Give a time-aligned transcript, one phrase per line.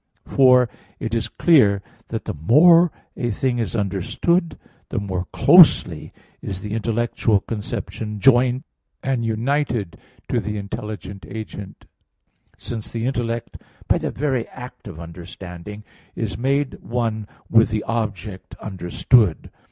[0.25, 0.67] For
[0.99, 4.57] it is clear that the more a thing is understood,
[4.89, 8.63] the more closely is the intellectual conception joined
[9.03, 11.85] and united to the intelligent agent;
[12.57, 15.83] since the intellect by the very act of understanding
[16.15, 19.51] is made one with the object understood.